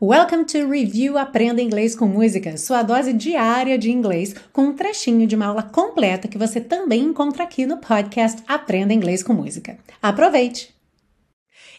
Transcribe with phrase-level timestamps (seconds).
[0.00, 5.26] Welcome to Review Aprenda Inglês com Música, sua dose diária de inglês, com um trechinho
[5.26, 9.76] de uma aula completa que você também encontra aqui no podcast Aprenda Inglês com Música.
[10.00, 10.72] Aproveite!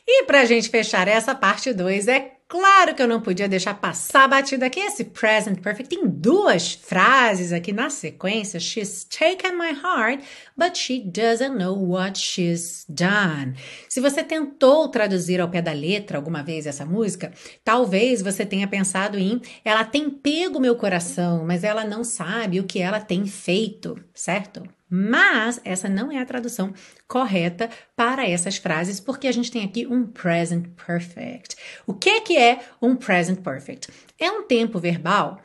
[0.06, 3.76] E para a gente fechar essa parte 2, é Claro que eu não podia deixar
[3.76, 5.96] passar batida aqui esse present perfect.
[5.96, 8.60] Tem duas frases aqui na sequência.
[8.60, 10.24] She's taken my heart,
[10.58, 13.54] but she doesn't know what she's done.
[13.88, 17.32] Se você tentou traduzir ao pé da letra alguma vez essa música,
[17.64, 22.64] talvez você tenha pensado em ela tem pego meu coração, mas ela não sabe o
[22.64, 24.68] que ela tem feito, certo?
[24.90, 26.74] Mas essa não é a tradução
[27.08, 31.56] correta para essas frases, porque a gente tem aqui um present perfect.
[31.86, 33.90] O que, que é um present perfect?
[34.18, 35.42] É um tempo verbal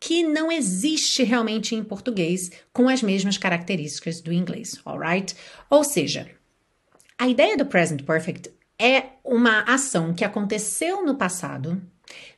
[0.00, 5.36] que não existe realmente em português com as mesmas características do inglês, alright?
[5.68, 6.28] Ou seja,
[7.18, 11.80] a ideia do present perfect é uma ação que aconteceu no passado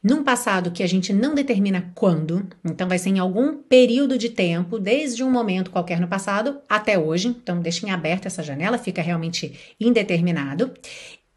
[0.03, 4.31] num passado que a gente não determina quando, então vai ser em algum período de
[4.31, 9.01] tempo, desde um momento qualquer no passado até hoje, então deixem aberta essa janela, fica
[9.01, 10.75] realmente indeterminado.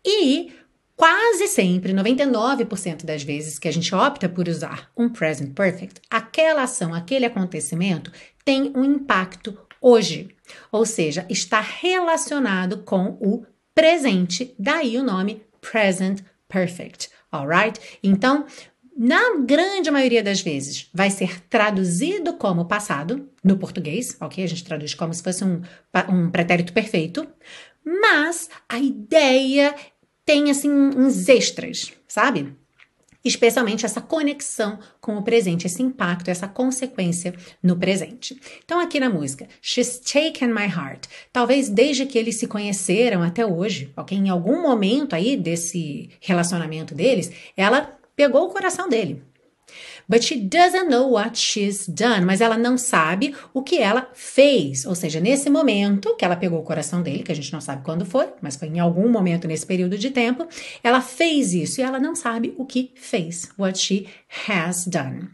[0.03, 0.52] E
[0.95, 6.64] quase sempre, 99% das vezes que a gente opta por usar um present perfect, aquela
[6.64, 8.12] ação, aquele acontecimento
[8.44, 10.30] tem um impacto hoje,
[10.72, 17.80] ou seja, está relacionado com o presente, daí o nome present perfect alright?
[18.03, 18.45] Então,
[18.97, 24.44] na grande maioria das vezes, vai ser traduzido como passado no português, ok?
[24.44, 25.61] A gente traduz como se fosse um,
[26.09, 27.28] um pretérito perfeito,
[27.83, 29.75] mas a ideia
[30.25, 32.56] tem assim uns extras, sabe?
[33.26, 38.40] Especialmente essa conexão com o presente, esse impacto, essa consequência no presente.
[38.64, 41.08] Então, aqui na música, She's Taken My Heart.
[41.34, 44.18] Talvez desde que eles se conheceram até hoje, ok?
[44.18, 49.22] Em algum momento aí desse relacionamento deles, ela pegou o coração dele.
[50.08, 52.25] But she doesn't know what she's done.
[52.25, 54.86] Mas ela não sabe o que ela fez.
[54.86, 57.84] Ou seja, nesse momento que ela pegou o coração dele, que a gente não sabe
[57.84, 60.47] quando foi, mas foi em algum momento nesse período de tempo,
[60.84, 63.50] ela fez isso e ela não sabe o que fez.
[63.57, 64.07] What she
[64.47, 65.30] has done.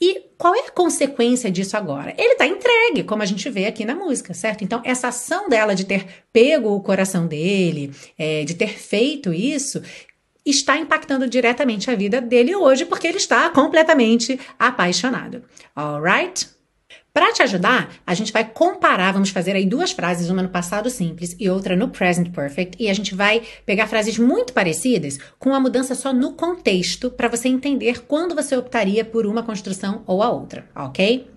[0.00, 2.14] E qual é a consequência disso agora?
[2.16, 4.64] Ele está entregue, como a gente vê aqui na música, certo?
[4.64, 9.82] Então, essa ação dela de ter pego o coração dele, é, de ter feito isso,
[10.44, 15.42] está impactando diretamente a vida dele hoje porque ele está completamente apaixonado.
[15.74, 16.59] Alright?
[17.12, 20.88] Para te ajudar, a gente vai comparar, vamos fazer aí duas frases, uma no passado
[20.88, 25.52] simples e outra no present perfect, e a gente vai pegar frases muito parecidas com
[25.52, 30.22] a mudança só no contexto para você entender quando você optaria por uma construção ou
[30.22, 31.28] a outra, ok?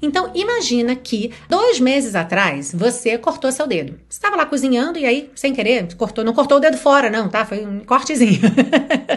[0.00, 4.00] Então, imagina que dois meses atrás você cortou seu dedo.
[4.08, 7.28] Você estava lá cozinhando e aí, sem querer, cortou, não cortou o dedo fora, não,
[7.28, 7.44] tá?
[7.44, 8.40] Foi um cortezinho.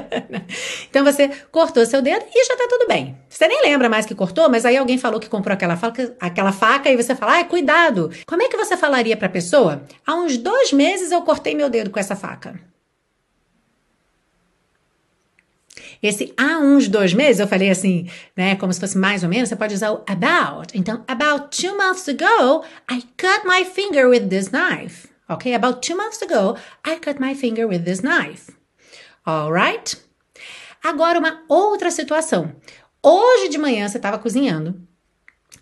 [0.89, 3.17] então você cortou seu dedo e já tá tudo bem.
[3.29, 6.51] Você nem lembra mais que cortou, mas aí alguém falou que comprou aquela faca, aquela
[6.51, 8.11] faca e você fala, ai, cuidado.
[8.25, 9.83] Como é que você falaria pra pessoa?
[10.05, 12.59] Há uns dois meses eu cortei meu dedo com essa faca.
[16.01, 19.47] Esse há uns dois meses, eu falei assim, né, como se fosse mais ou menos,
[19.47, 20.77] você pode usar o about.
[20.77, 25.07] Então, about two months ago, I cut my finger with this knife.
[25.29, 25.53] Ok?
[25.53, 28.51] About two months ago, I cut my finger with this knife.
[29.25, 29.97] Alright?
[30.83, 32.53] Agora, uma outra situação.
[33.01, 34.85] Hoje de manhã você estava cozinhando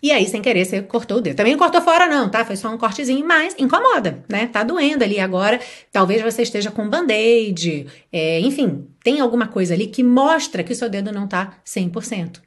[0.00, 1.36] e aí, sem querer, você cortou o dedo.
[1.36, 2.44] Também não cortou fora, não, tá?
[2.44, 4.46] Foi só um cortezinho, mas incomoda, né?
[4.46, 5.60] Tá doendo ali agora.
[5.92, 10.76] Talvez você esteja com band-aid, é, enfim, tem alguma coisa ali que mostra que o
[10.76, 12.40] seu dedo não tá 100%.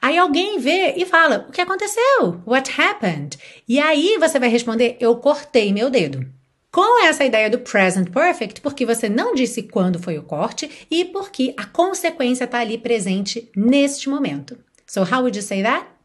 [0.00, 2.40] Aí alguém vê e fala: O que aconteceu?
[2.46, 3.38] What happened?
[3.68, 6.26] E aí você vai responder: Eu cortei meu dedo.
[6.72, 11.06] Com essa ideia do present perfect, porque você não disse quando foi o corte e
[11.06, 14.58] porque a consequência está ali presente neste momento.
[14.86, 15.95] So, how would you say that?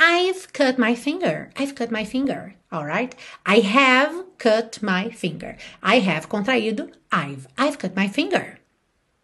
[0.00, 1.50] I've cut my finger.
[1.56, 2.54] I've cut my finger.
[2.72, 3.16] Alright?
[3.44, 5.56] I have cut my finger.
[5.82, 7.48] I have contraído I've.
[7.58, 8.58] I've cut my finger.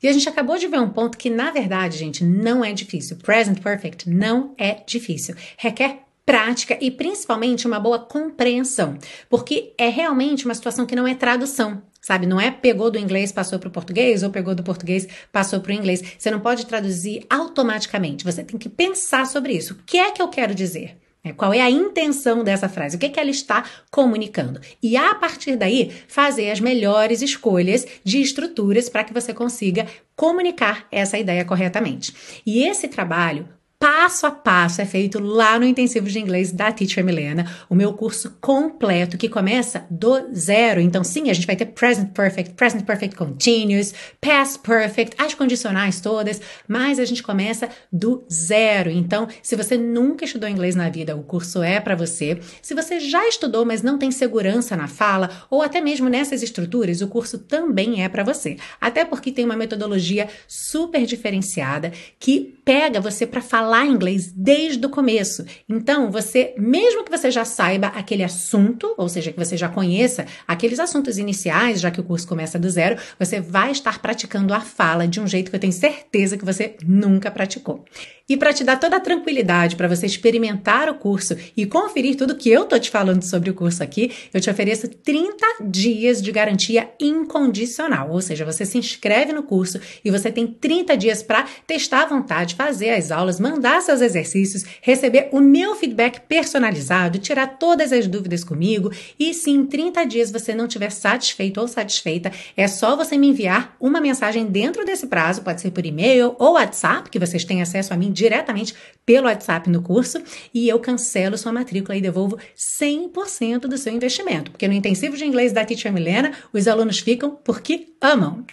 [0.03, 3.17] E a gente acabou de ver um ponto que, na verdade, gente, não é difícil.
[3.19, 5.35] Present perfect não é difícil.
[5.57, 8.99] Requer prática e principalmente uma boa compreensão,
[9.31, 11.83] porque é realmente uma situação que não é tradução.
[12.05, 15.59] Sabe, não é pegou do inglês, passou para o português, ou pegou do português, passou
[15.59, 16.03] para o inglês.
[16.19, 18.25] Você não pode traduzir automaticamente.
[18.25, 19.73] Você tem que pensar sobre isso.
[19.73, 20.99] O que é que eu quero dizer?
[21.25, 22.97] É, qual é a intenção dessa frase?
[22.97, 24.61] O que, é que ela está comunicando?
[24.83, 30.87] E a partir daí, fazer as melhores escolhas de estruturas para que você consiga comunicar
[30.93, 32.15] essa ideia corretamente.
[32.45, 33.49] E esse trabalho
[33.97, 37.93] passo a passo é feito lá no intensivo de inglês da Teacher Milena, o meu
[37.93, 40.81] curso completo que começa do zero.
[40.81, 46.01] Então, sim, a gente vai ter present perfect, present perfect continuous, past perfect, as condicionais
[46.01, 48.91] todas, mas a gente começa do zero.
[48.91, 52.41] Então, se você nunca estudou inglês na vida, o curso é para você.
[52.61, 57.01] Se você já estudou, mas não tem segurança na fala ou até mesmo nessas estruturas,
[57.01, 58.57] o curso também é para você.
[58.81, 64.91] Até porque tem uma metodologia super diferenciada que pega você para falar inglês desde o
[64.91, 65.45] começo.
[65.69, 70.27] Então, você, mesmo que você já saiba aquele assunto, ou seja, que você já conheça
[70.47, 74.61] aqueles assuntos iniciais, já que o curso começa do zero, você vai estar praticando a
[74.61, 77.85] fala de um jeito que eu tenho certeza que você nunca praticou.
[78.27, 82.35] E para te dar toda a tranquilidade para você experimentar o curso e conferir tudo
[82.35, 86.33] que eu tô te falando sobre o curso aqui, eu te ofereço 30 dias de
[86.33, 88.11] garantia incondicional.
[88.11, 92.07] Ou seja, você se inscreve no curso e você tem 30 dias para testar à
[92.07, 98.07] vontade, fazer as aulas, mandar seus exercícios, receber o meu feedback personalizado, tirar todas as
[98.07, 98.91] dúvidas comigo.
[99.19, 103.29] E se em 30 dias você não estiver satisfeito ou satisfeita, é só você me
[103.29, 107.63] enviar uma mensagem dentro desse prazo, pode ser por e-mail ou WhatsApp, que vocês têm
[107.63, 108.75] acesso a mim diretamente
[109.05, 110.23] pelo WhatsApp no curso
[110.53, 114.51] e eu cancelo sua matrícula e devolvo 100% do seu investimento.
[114.51, 118.45] Porque no intensivo de inglês da Teacher Milena, os alunos ficam porque amam.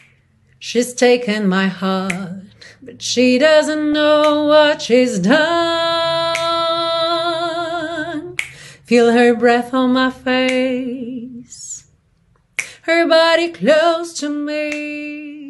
[0.63, 2.43] She's taken my heart,
[2.83, 5.55] but she doesn't know what she's done.
[8.85, 11.85] Feel her breath on my face,
[12.83, 15.40] her body close to me.